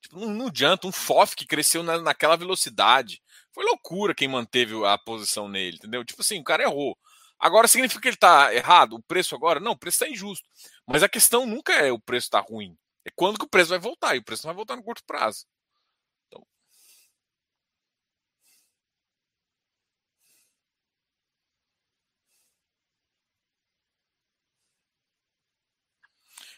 [0.01, 3.21] Tipo, não, não adianta, um FOF que cresceu na, naquela velocidade.
[3.53, 6.03] Foi loucura quem manteve a posição nele, entendeu?
[6.05, 6.97] Tipo assim, o cara errou.
[7.39, 8.93] Agora significa que ele está errado?
[8.93, 9.59] O preço agora?
[9.59, 10.47] Não, o preço está injusto.
[10.87, 12.77] Mas a questão nunca é o preço está ruim.
[13.05, 14.15] É quando que o preço vai voltar.
[14.15, 15.45] E o preço não vai voltar no curto prazo.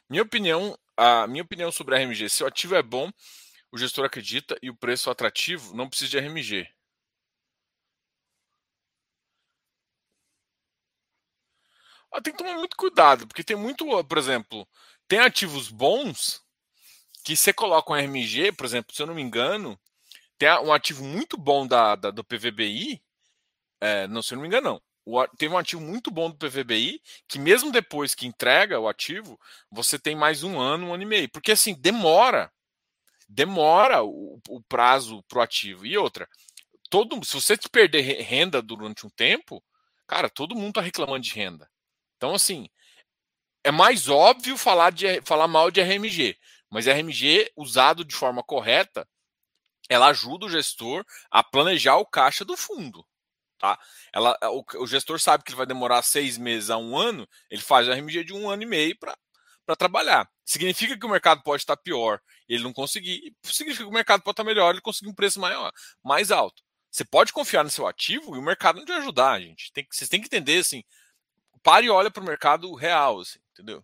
[0.09, 3.09] Minha opinião, a minha opinião sobre a RMG, se o ativo é bom,
[3.71, 6.67] o gestor acredita e o preço atrativo, não precisa de RMG.
[12.11, 14.67] Ah, tem que tomar muito cuidado, porque tem muito, por exemplo,
[15.07, 16.41] tem ativos bons
[17.25, 19.79] que você coloca um RMG, por exemplo, se eu não me engano,
[20.37, 23.01] tem um ativo muito bom da, da do PVBI,
[23.81, 24.81] é, não, se eu não me engano, não.
[25.07, 29.39] O, teve um ativo muito bom do PVBI, que mesmo depois que entrega o ativo,
[29.71, 31.29] você tem mais um ano, um ano e meio.
[31.29, 32.51] Porque assim, demora.
[33.29, 35.85] Demora o, o prazo para o ativo.
[35.85, 36.27] E outra,
[36.89, 39.63] todo, se você te perder renda durante um tempo,
[40.05, 41.69] cara, todo mundo está reclamando de renda.
[42.17, 42.69] Então, assim,
[43.63, 46.37] é mais óbvio falar, de, falar mal de RMG.
[46.69, 49.07] Mas RMG, usado de forma correta,
[49.87, 53.05] ela ajuda o gestor a planejar o caixa do fundo.
[53.57, 53.79] Tá?
[54.13, 57.61] Ela, o, o gestor sabe que ele vai demorar seis meses a um ano, ele
[57.61, 60.29] faz o RMG de um ano e meio para trabalhar.
[60.45, 63.35] Significa que o mercado pode estar pior ele não conseguir.
[63.43, 65.71] Significa que o mercado pode estar melhor ele conseguir um preço maior,
[66.03, 66.63] mais alto.
[66.89, 69.71] Você pode confiar no seu ativo e o mercado não te ajudar, gente.
[69.73, 70.83] Tem, vocês têm que entender assim.
[71.61, 73.83] Pare e olha para o mercado real, assim, entendeu?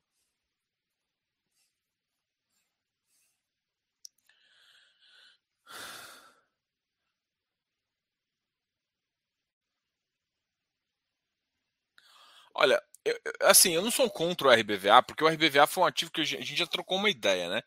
[12.53, 16.11] Olha, eu, assim, eu não sou contra o RBVA, porque o RBVA foi um ativo
[16.11, 17.61] que a gente já trocou uma ideia, né?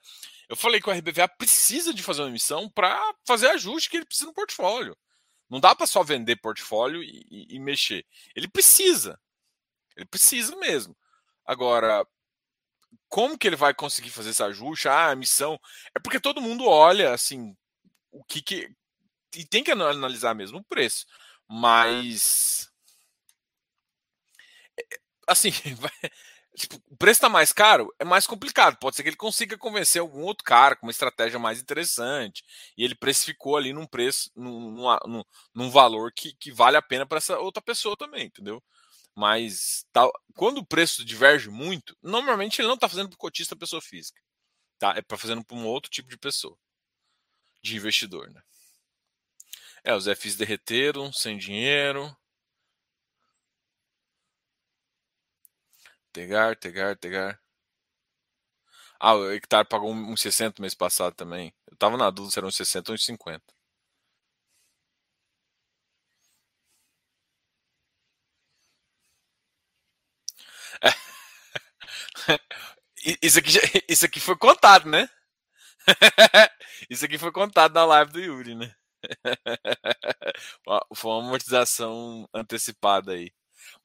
[0.48, 4.06] Eu falei que o RBVA precisa de fazer uma emissão para fazer ajuste que ele
[4.06, 4.96] precisa no portfólio.
[5.50, 8.04] Não dá para só vender portfólio e, e, e, mexer.
[8.34, 9.18] Ele precisa.
[9.96, 10.96] Ele precisa mesmo.
[11.44, 12.06] Agora,
[13.08, 14.88] como que ele vai conseguir fazer esse ajuste?
[14.88, 15.58] Ah, a emissão.
[15.94, 17.56] É porque todo mundo olha assim
[18.10, 18.68] o que, que
[19.34, 21.06] e tem que analisar mesmo o preço.
[21.48, 22.65] Mas
[25.26, 25.50] assim,
[26.56, 28.78] tipo, o preço está mais caro, é mais complicado.
[28.78, 32.42] Pode ser que ele consiga convencer algum outro cara com uma estratégia mais interessante.
[32.76, 37.06] E ele precificou ali num preço, num, num, num valor que, que vale a pena
[37.06, 38.62] para essa outra pessoa também, entendeu?
[39.14, 43.80] Mas tá, quando o preço diverge muito, normalmente ele não está fazendo para cotista pessoa
[43.80, 44.20] física.
[44.78, 44.94] Tá?
[44.96, 46.56] É para fazendo para um outro tipo de pessoa,
[47.62, 48.30] de investidor.
[48.30, 48.42] Né?
[49.82, 52.14] É, os FIs derreteram, sem dinheiro.
[56.16, 57.38] Tegar, Tegar, Tegar.
[59.00, 61.52] Ah, o hectare pagou uns 60 mês passado também.
[61.70, 63.52] Eu tava na dúvida se eram uns 60 ou uns 50.
[70.82, 70.90] É.
[73.22, 73.50] Isso aqui,
[73.88, 75.08] isso aqui foi contado, né?
[76.90, 78.74] Isso aqui foi contado na live do Yuri, né?
[80.94, 83.30] Foi uma amortização antecipada aí.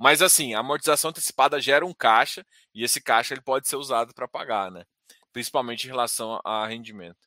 [0.02, 4.16] Mas assim, a amortização antecipada gera um caixa e esse caixa ele pode ser usado
[4.16, 4.84] para pagar, né?
[5.32, 7.20] Principalmente em relação a rendimento.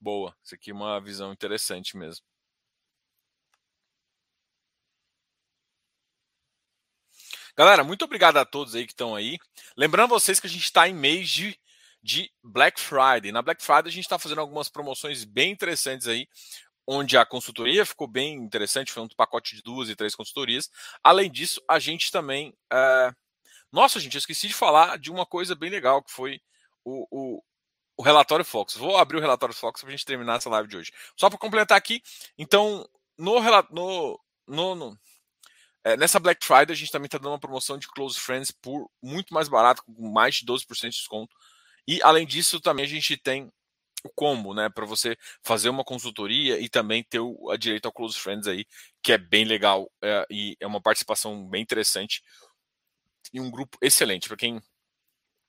[0.00, 2.24] Boa, isso aqui é uma visão interessante mesmo.
[7.56, 9.38] Galera, muito obrigado a todos aí que estão aí.
[9.76, 11.56] Lembrando vocês que a gente está em mês de,
[12.02, 13.30] de Black Friday.
[13.30, 16.26] Na Black Friday a gente está fazendo algumas promoções bem interessantes aí
[16.86, 20.70] onde a consultoria ficou bem interessante, foi um pacote de duas e três consultorias.
[21.02, 22.50] Além disso, a gente também.
[22.72, 23.14] Uh...
[23.70, 26.40] Nossa, gente, eu esqueci de falar de uma coisa bem legal, que foi
[26.84, 27.42] o, o,
[27.96, 28.74] o relatório Fox.
[28.74, 30.92] Vou abrir o relatório Fox para a gente terminar essa live de hoje.
[31.16, 32.02] Só para completar aqui,
[32.36, 33.40] então, no,
[33.70, 34.98] no, no, no
[35.84, 38.90] é, nessa Black Friday, a gente também está dando uma promoção de Close Friends por
[39.02, 41.34] muito mais barato, com mais de 12% de desconto.
[41.86, 43.52] E, além disso, também a gente tem
[44.04, 47.92] o combo, né, para você fazer uma consultoria e também ter o a direito ao
[47.92, 48.66] Close Friends aí,
[49.02, 52.22] que é bem legal é, e é uma participação bem interessante
[53.32, 54.28] e um grupo excelente.
[54.28, 54.60] Para quem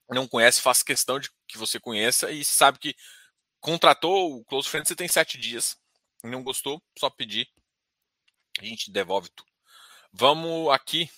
[0.10, 2.96] não conhece, faça questão de que você conheça e sabe que
[3.60, 5.78] contratou o Close Friends, você tem sete dias.
[6.24, 7.48] Não gostou, só pedir,
[8.60, 9.50] a gente devolve tudo.
[10.12, 11.10] Vamos aqui.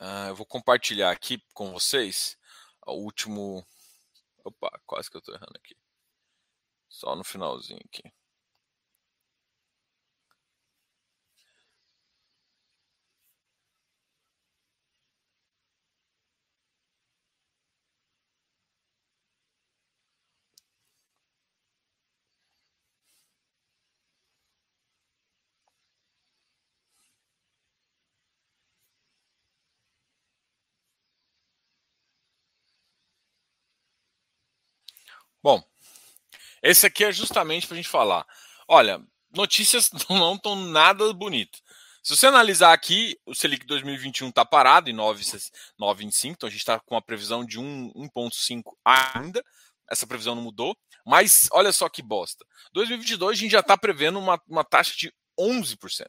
[0.00, 2.36] Uh, eu vou compartilhar aqui com vocês
[2.92, 3.66] o último.
[4.44, 5.76] Opa, quase que eu tô errando aqui.
[6.88, 8.02] Só no finalzinho aqui.
[35.46, 35.62] Bom,
[36.60, 38.26] esse aqui é justamente para a gente falar.
[38.66, 41.62] Olha, notícias não estão nada bonitas.
[42.02, 46.80] Se você analisar aqui, o Selic 2021 está parado em 9,25, então a gente está
[46.80, 49.40] com a previsão de 1,5 ainda.
[49.88, 50.76] Essa previsão não mudou.
[51.06, 52.44] Mas olha só que bosta.
[52.72, 56.08] 2022 a gente já está prevendo uma, uma taxa de 11%.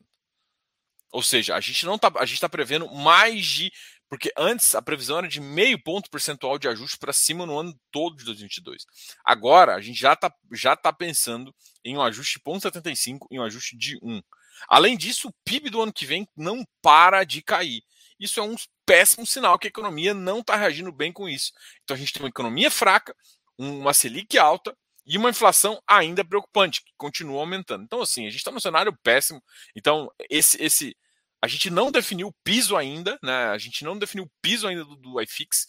[1.12, 3.72] Ou seja, a gente não está a gente está prevendo mais de
[4.10, 7.78] porque antes a previsão era de meio ponto percentual de ajuste para cima no ano
[7.92, 8.86] todo de 2022.
[9.26, 11.54] Agora a gente já está já tá pensando
[11.84, 14.22] em um ajuste de 0,75 e um ajuste de 1.
[14.68, 17.84] Além disso, o PIB do ano que vem não para de cair.
[18.20, 18.56] Isso é um
[18.86, 21.52] péssimo sinal que a economia não está reagindo bem com isso.
[21.84, 23.16] Então a gente tem uma economia fraca,
[23.58, 24.76] uma Selic alta
[25.08, 27.84] e uma inflação ainda preocupante, que continua aumentando.
[27.84, 29.42] Então, assim, a gente está num cenário péssimo.
[29.74, 30.98] Então, esse, esse.
[31.42, 33.48] A gente não definiu o piso ainda, né?
[33.48, 35.68] A gente não definiu o piso ainda do, do iFix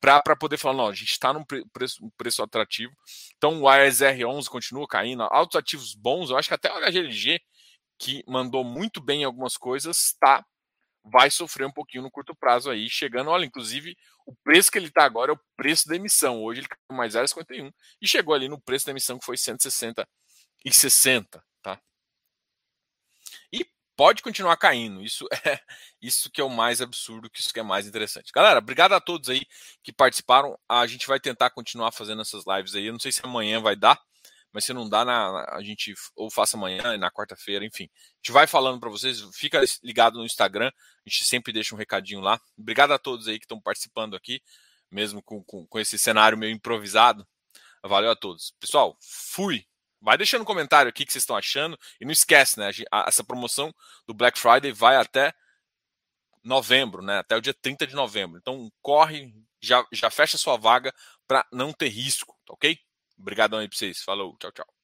[0.00, 2.92] para poder falar, não, a gente está num preço, um preço atrativo.
[3.36, 7.40] Então o ASR11 continua caindo, altos ativos bons, eu acho que até o HGLG,
[7.98, 10.44] que mandou muito bem em algumas coisas, tá
[11.04, 13.96] vai sofrer um pouquinho no curto prazo aí, chegando, olha, inclusive
[14.26, 16.42] o preço que ele está agora é o preço da emissão.
[16.42, 20.06] Hoje ele caiu mais 0,51 e chegou ali no preço da emissão que foi 160
[20.64, 21.44] e 60, tá?
[21.44, 21.49] E
[24.00, 25.02] pode continuar caindo.
[25.02, 25.60] Isso é
[26.00, 28.32] isso que é o mais absurdo, que isso que é mais interessante.
[28.34, 29.42] Galera, obrigado a todos aí
[29.82, 30.58] que participaram.
[30.66, 32.86] A gente vai tentar continuar fazendo essas lives aí.
[32.86, 34.00] Eu não sei se amanhã vai dar,
[34.54, 37.90] mas se não dá, na, a gente ou faça amanhã, na quarta-feira, enfim.
[37.92, 39.20] A gente vai falando para vocês.
[39.34, 40.68] Fica ligado no Instagram.
[40.68, 42.40] A gente sempre deixa um recadinho lá.
[42.58, 44.40] Obrigado a todos aí que estão participando aqui,
[44.90, 47.28] mesmo com, com, com esse cenário meio improvisado.
[47.84, 48.54] Valeu a todos.
[48.58, 49.66] Pessoal, fui.
[50.00, 51.78] Vai deixando um comentário aqui que vocês estão achando.
[52.00, 52.70] E não esquece, né?
[53.06, 53.74] Essa promoção
[54.06, 55.34] do Black Friday vai até
[56.42, 57.18] novembro, né?
[57.18, 58.38] Até o dia 30 de novembro.
[58.38, 60.92] Então corre, já, já fecha sua vaga
[61.26, 62.78] para não ter risco, tá ok?
[63.18, 64.02] Obrigadão aí pra vocês.
[64.02, 64.79] Falou, tchau, tchau.